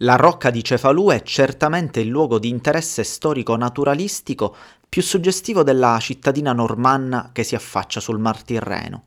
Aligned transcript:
La 0.00 0.16
rocca 0.16 0.50
di 0.50 0.62
Cefalù 0.62 1.08
è 1.08 1.22
certamente 1.22 2.00
il 2.00 2.08
luogo 2.08 2.38
di 2.38 2.50
interesse 2.50 3.02
storico-naturalistico 3.02 4.54
più 4.86 5.00
suggestivo 5.00 5.62
della 5.62 5.96
cittadina 6.00 6.52
normanna 6.52 7.30
che 7.32 7.42
si 7.42 7.54
affaccia 7.54 7.98
sul 7.98 8.18
Mar 8.18 8.42
Tirreno. 8.42 9.04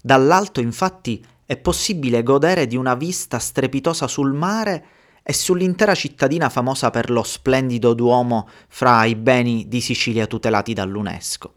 Dall'alto, 0.00 0.60
infatti, 0.60 1.24
è 1.46 1.56
possibile 1.56 2.24
godere 2.24 2.66
di 2.66 2.76
una 2.76 2.96
vista 2.96 3.38
strepitosa 3.38 4.08
sul 4.08 4.32
mare 4.32 4.86
e 5.22 5.32
sull'intera 5.32 5.94
cittadina 5.94 6.48
famosa 6.48 6.90
per 6.90 7.08
lo 7.08 7.22
splendido 7.22 7.94
duomo 7.94 8.48
fra 8.66 9.04
i 9.04 9.14
beni 9.14 9.68
di 9.68 9.80
Sicilia 9.80 10.26
tutelati 10.26 10.72
dall'UNESCO. 10.72 11.54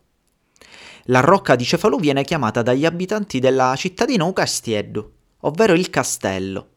La 1.06 1.22
rocca 1.22 1.56
di 1.56 1.66
Cefalù 1.66 2.00
viene 2.00 2.24
chiamata 2.24 2.62
dagli 2.62 2.86
abitanti 2.86 3.40
della 3.40 3.74
cittadina 3.76 4.24
Ucastieddu, 4.26 5.12
ovvero 5.40 5.74
il 5.74 5.90
castello. 5.90 6.74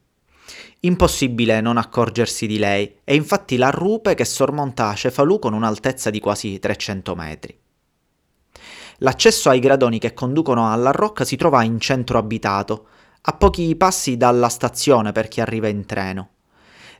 Impossibile 0.80 1.60
non 1.60 1.76
accorgersi 1.76 2.46
di 2.46 2.56
lei, 2.56 3.00
è 3.02 3.12
infatti 3.12 3.56
la 3.56 3.70
rupe 3.70 4.14
che 4.14 4.24
sormonta 4.24 4.94
Cefalù 4.94 5.40
con 5.40 5.52
un'altezza 5.52 6.08
di 6.08 6.20
quasi 6.20 6.60
300 6.60 7.14
metri. 7.16 7.58
L'accesso 8.98 9.48
ai 9.50 9.58
gradoni 9.58 9.98
che 9.98 10.14
conducono 10.14 10.70
alla 10.70 10.92
rocca 10.92 11.24
si 11.24 11.34
trova 11.34 11.64
in 11.64 11.80
centro 11.80 12.18
abitato, 12.18 12.86
a 13.22 13.32
pochi 13.32 13.74
passi 13.74 14.16
dalla 14.16 14.48
stazione 14.48 15.10
per 15.10 15.26
chi 15.26 15.40
arriva 15.40 15.66
in 15.66 15.84
treno. 15.84 16.30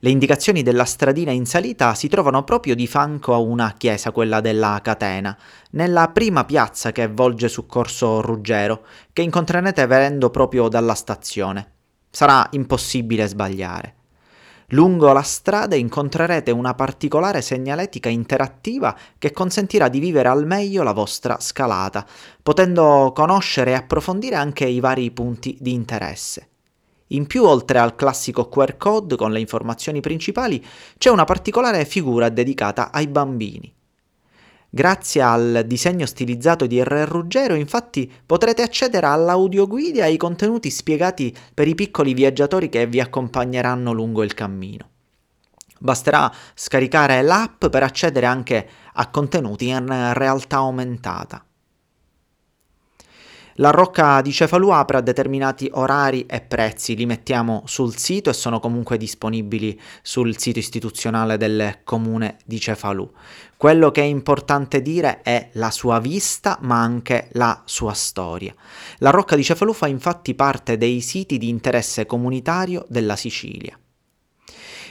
Le 0.01 0.11
indicazioni 0.11 0.63
della 0.63 0.85
stradina 0.85 1.31
in 1.31 1.47
salita 1.47 1.95
si 1.95 2.09
trovano 2.09 2.43
proprio 2.43 2.75
di 2.75 2.87
fianco 2.89 3.33
a 3.33 3.39
una 3.39 3.75
chiesa, 3.77 4.11
quella 4.11 4.41
della 4.41 4.81
Catena, 4.83 5.37
nella 5.71 6.09
prima 6.09 6.45
piazza 6.45 6.91
che 6.91 7.07
volge 7.07 7.49
su 7.49 7.67
Corso 7.67 8.21
Ruggero, 8.21 8.85
che 9.13 9.23
incontrerete 9.23 9.87
venendo 9.87 10.31
proprio 10.31 10.69
dalla 10.69 10.95
stazione. 10.95 11.75
Sarà 12.11 12.47
impossibile 12.53 13.27
sbagliare. 13.27 13.95
Lungo 14.73 15.13
la 15.13 15.23
strada 15.23 15.77
incontrerete 15.77 16.51
una 16.51 16.75
particolare 16.75 17.41
segnaletica 17.41 18.11
interattiva 18.11 18.95
che 19.17 19.31
consentirà 19.31 19.89
di 19.89 19.99
vivere 19.99 20.29
al 20.29 20.45
meglio 20.45 20.83
la 20.83 20.93
vostra 20.93 21.41
scalata, 21.41 22.07
potendo 22.43 23.13
conoscere 23.15 23.71
e 23.71 23.75
approfondire 23.75 24.37
anche 24.37 24.67
i 24.67 24.81
vari 24.81 25.11
punti 25.11 25.57
di 25.59 25.73
interesse. 25.73 26.49
In 27.09 27.27
più, 27.27 27.45
oltre 27.45 27.79
al 27.79 27.95
classico 27.95 28.51
QR 28.51 28.77
code 28.77 29.17
con 29.17 29.33
le 29.33 29.41
informazioni 29.41 30.01
principali, 30.01 30.63
c'è 30.99 31.09
una 31.09 31.25
particolare 31.25 31.87
figura 31.87 32.29
dedicata 32.29 32.93
ai 32.93 33.07
bambini. 33.07 33.73
Grazie 34.71 35.23
al 35.23 35.65
disegno 35.67 36.05
stilizzato 36.05 36.67
di 36.67 36.83
R. 36.83 37.07
Ruggero, 37.09 37.55
infatti, 37.55 38.11
potrete 38.27 38.61
accedere 38.61 39.07
all'audioguida 39.07 40.01
e 40.01 40.03
ai 40.03 40.17
contenuti 40.19 40.71
spiegati 40.71 41.35
per 41.55 41.67
i 41.67 41.75
piccoli 41.75 42.13
viaggiatori 42.13 42.69
che 42.69 42.87
vi 42.87 43.01
accompagneranno 43.01 43.93
lungo 43.93 44.23
il 44.23 44.35
cammino. 44.35 44.91
Basterà 45.79 46.31
scaricare 46.55 47.23
l'app 47.23 47.65
per 47.67 47.83
accedere 47.83 48.27
anche 48.27 48.69
a 48.93 49.09
contenuti 49.09 49.69
in 49.69 50.13
realtà 50.13 50.57
aumentata. 50.57 51.48
La 53.61 53.71
rocca 53.71 54.21
di 54.21 54.31
Cefalù 54.31 54.69
apre 54.69 54.99
a 54.99 55.01
determinati 55.01 55.69
orari 55.73 56.27
e 56.27 56.41
prezzi, 56.41 56.95
li 56.95 57.07
mettiamo 57.07 57.65
sul 57.67 57.97
sito 57.97 58.31
e 58.31 58.33
sono 58.33 58.61
comunque 58.61 58.97
disponibili 58.97 59.77
sul 60.01 60.39
sito 60.39 60.61
istituzionale 60.61 61.37
del 61.37 61.81
comune 61.83 62.37
di 62.45 62.61
Cefalù. 62.61 63.11
Quello 63.57 63.91
che 63.91 64.03
è 64.03 64.05
importante 64.05 64.81
dire 64.81 65.23
è 65.23 65.49
la 65.55 65.73
sua 65.73 65.99
vista, 65.99 66.59
ma 66.61 66.81
anche 66.81 67.31
la 67.33 67.61
sua 67.65 67.95
storia. 67.95 68.55
La 68.99 69.11
rocca 69.11 69.35
di 69.35 69.43
Cefalù 69.43 69.73
fa 69.73 69.89
infatti 69.89 70.37
parte 70.37 70.77
dei 70.77 71.01
siti 71.01 71.37
di 71.37 71.49
interesse 71.49 72.07
comunitario 72.07 72.85
della 72.89 73.17
Sicilia. 73.17 73.77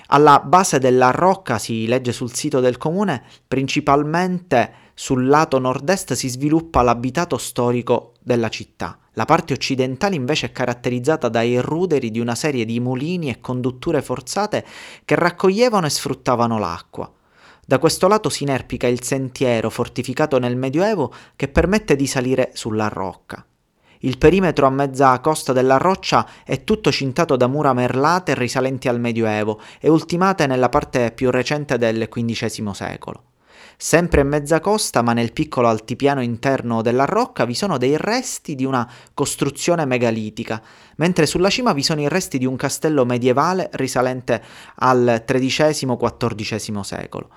Alla 0.08 0.42
base 0.42 0.78
della 0.80 1.12
rocca, 1.12 1.58
si 1.58 1.88
legge 1.88 2.12
sul 2.12 2.34
sito 2.34 2.60
del 2.60 2.78
comune, 2.78 3.24
principalmente 3.48 4.87
sul 5.00 5.28
lato 5.28 5.60
nord-est 5.60 6.14
si 6.14 6.28
sviluppa 6.28 6.82
l'abitato 6.82 7.38
storico 7.38 8.14
della 8.20 8.50
città. 8.50 8.98
La 9.12 9.26
parte 9.26 9.54
occidentale 9.54 10.16
invece 10.16 10.48
è 10.48 10.52
caratterizzata 10.52 11.30
dai 11.30 11.62
ruderi 11.62 12.10
di 12.10 12.20
una 12.20 12.34
serie 12.34 12.66
di 12.66 12.80
mulini 12.80 13.30
e 13.30 13.40
condutture 13.40 14.02
forzate 14.02 14.66
che 15.06 15.14
raccoglievano 15.14 15.86
e 15.86 15.92
sfruttavano 15.92 16.58
l'acqua. 16.58 17.14
Da 17.64 17.78
questo 17.78 18.08
lato 18.08 18.30
si 18.30 18.42
inerpica 18.42 18.88
il 18.88 19.04
sentiero 19.04 19.70
fortificato 19.70 20.40
nel 20.40 20.58
Medioevo 20.58 21.14
che 21.36 21.48
permette 21.48 21.96
di 21.96 22.08
salire 22.08 22.50
sulla 22.56 22.88
rocca. 22.88 23.46
Il 24.00 24.18
perimetro 24.18 24.66
a 24.66 24.72
mezza 24.72 25.20
costa 25.20 25.54
della 25.54 25.78
roccia 25.78 26.28
è 26.44 26.64
tutto 26.64 26.92
cintato 26.92 27.36
da 27.36 27.46
mura 27.46 27.72
merlate 27.74 28.34
risalenti 28.34 28.88
al 28.88 29.00
Medioevo 29.00 29.62
e 29.80 29.90
ultimate 29.90 30.48
nella 30.48 30.70
parte 30.70 31.12
più 31.12 31.30
recente 31.30 31.78
del 31.78 32.10
XV 32.10 32.72
secolo. 32.72 33.27
Sempre 33.80 34.22
in 34.22 34.28
mezza 34.28 34.60
costa, 34.60 35.04
ma 35.04 35.14
nel 35.14 35.32
piccolo 35.34 35.68
altipiano 35.68 36.24
interno 36.24 36.82
della 36.82 37.06
rocca, 37.06 37.46
vi 37.46 37.54
sono 37.54 37.78
dei 37.78 37.96
resti 37.96 38.56
di 38.56 38.66
una 38.66 38.90
costruzione 39.14 39.86
megalitica, 39.86 40.60
mentre 40.96 41.28
sulla 41.28 41.52
cima 41.52 41.74
vi 41.74 41.84
sono 41.84 42.02
i 42.02 42.10
resti 42.10 42.40
di 42.40 42.48
un 42.48 42.56
castello 42.56 43.06
medievale 43.06 43.70
risalente 43.74 44.42
al 44.78 45.24
XIII-XIV 45.24 46.80
secolo. 46.82 47.30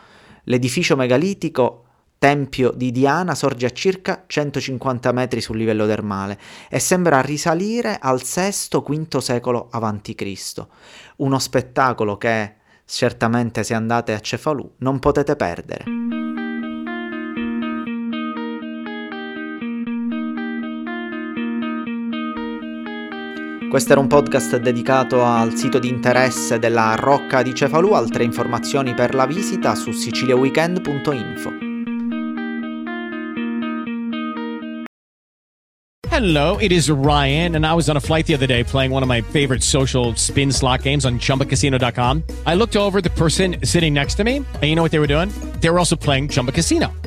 L'edificio 0.45 0.97
megalitico 0.97 1.85
Tempio 2.17 2.71
di 2.71 2.91
Diana 2.91 3.35
sorge 3.35 3.67
a 3.67 3.71
circa 3.71 4.25
150 4.27 5.13
metri 5.13 5.43
sul 5.43 5.59
livello 5.59 5.85
del 5.85 6.37
e 6.71 6.79
sembra 6.79 7.21
risalire 7.21 7.99
al 8.01 8.21
VI-V 8.21 9.19
secolo 9.19 9.69
a.C. 9.71 10.67
Uno 11.17 11.39
spettacolo 11.39 12.17
che, 12.17 12.55
certamente 12.85 13.63
se 13.63 13.75
andate 13.75 14.15
a 14.15 14.21
Cefalù, 14.21 14.71
non 14.79 14.99
potete 14.99 15.37
perdere. 15.37 16.20
Questo 23.71 23.93
era 23.93 24.01
un 24.01 24.09
podcast 24.09 24.57
dedicato 24.57 25.25
al 25.25 25.55
sito 25.55 25.79
di 25.79 25.89
interesse 25.89 26.59
della 26.59 26.97
Rocca 26.97 27.41
di 27.43 27.55
Cefalù, 27.55 27.93
altre 27.93 28.25
informazioni 28.25 28.95
per 28.95 29.15
la 29.15 29.27
visita 29.27 29.77
su 29.77 29.93
siciliaweekend.info. 29.93 31.69
Hello, 36.11 36.59
it 36.59 36.73
is 36.73 36.91
Ryan, 36.91 37.55
and 37.55 37.65
I 37.65 37.73
was 37.73 37.89
on 37.89 37.97
a 37.97 38.01
flight 38.01 38.27
the 38.27 38.35
other 38.35 38.49
day 38.49 38.65
playing 38.65 38.91
one 38.91 39.05
of 39.05 39.09
my 39.09 39.23
favorite 39.23 39.63
social 39.63 40.17
spin 40.17 40.51
slot 40.51 40.83
games 40.83 41.05
on 41.05 41.21
chumbacasino.com. 41.21 42.25
I 42.47 42.57
looked 42.57 42.77
over 42.77 43.01
the 43.01 43.11
person 43.11 43.61
sitting 43.63 43.95
next 43.95 44.17
to 44.17 44.25
me, 44.25 44.39
and 44.39 44.65
you 44.65 44.75
know 44.75 44.83
what 44.83 44.91
they 44.91 44.99
were 44.99 45.07
doing? 45.07 45.31
They 45.61 45.71
were 45.71 45.79
also 45.79 45.95
playing 45.95 46.29
Chumba 46.31 46.51
Casino. 46.51 46.91